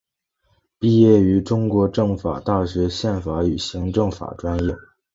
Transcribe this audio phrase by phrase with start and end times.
[0.79, 4.75] 毕业于中国政法大学宪法与行政法专业。